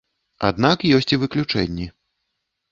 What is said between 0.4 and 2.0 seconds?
Аднак ёсць і выключэнні.